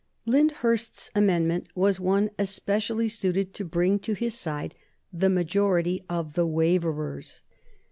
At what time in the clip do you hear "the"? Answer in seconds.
5.13-5.29, 6.33-6.47